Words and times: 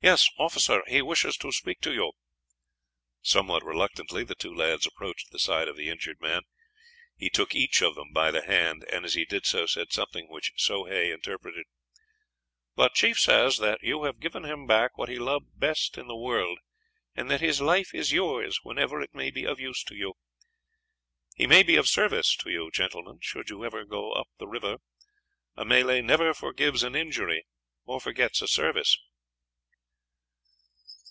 "Yes, 0.00 0.30
officer, 0.38 0.82
but 0.86 0.92
he 0.92 1.02
wishes 1.02 1.36
to 1.38 1.50
speak 1.50 1.80
to 1.80 1.92
you." 1.92 2.12
Somewhat 3.20 3.64
reluctantly, 3.64 4.22
the 4.22 4.36
two 4.36 4.54
lads 4.54 4.86
approached 4.86 5.32
the 5.32 5.40
side 5.40 5.66
of 5.66 5.76
the 5.76 5.88
injured 5.88 6.20
man; 6.20 6.42
he 7.16 7.28
took 7.28 7.52
each 7.52 7.82
of 7.82 7.96
them 7.96 8.12
by 8.12 8.30
the 8.30 8.46
hand, 8.46 8.84
and, 8.92 9.04
as 9.04 9.14
he 9.14 9.24
did 9.24 9.44
so, 9.44 9.66
said 9.66 9.90
something 9.92 10.28
which 10.28 10.52
Soh 10.54 10.84
Hay 10.84 11.10
interpreted: 11.10 11.64
"The 12.76 12.90
chief 12.90 13.18
says 13.18 13.58
that 13.58 13.82
you 13.82 14.04
have 14.04 14.20
given 14.20 14.44
him 14.44 14.68
back 14.68 14.96
what 14.96 15.08
he 15.08 15.18
loved 15.18 15.58
best 15.58 15.98
in 15.98 16.06
the 16.06 16.14
world, 16.14 16.60
and 17.16 17.28
that 17.28 17.40
his 17.40 17.60
life 17.60 17.92
is 17.92 18.12
yours 18.12 18.60
whenever 18.62 19.00
it 19.00 19.12
may 19.14 19.32
be 19.32 19.44
of 19.48 19.58
use 19.58 19.82
to 19.82 19.96
you; 19.96 20.14
he 21.34 21.48
may 21.48 21.64
be 21.64 21.74
of 21.74 21.88
service 21.88 22.36
to 22.36 22.50
you, 22.50 22.70
gentlemen, 22.70 23.18
should 23.20 23.50
you 23.50 23.64
ever 23.64 23.84
go 23.84 24.12
up 24.12 24.28
the 24.38 24.46
river 24.46 24.76
a 25.56 25.64
Malay 25.64 26.00
never 26.02 26.32
forgives 26.32 26.84
an 26.84 26.94
injury 26.94 27.44
or 27.84 28.00
forgets 28.00 28.40
a 28.40 28.46
service." 28.46 28.96